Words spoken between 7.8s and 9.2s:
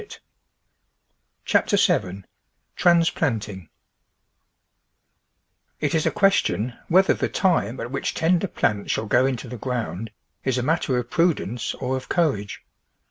which tender j^lants shall